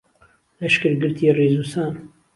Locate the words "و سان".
1.61-1.93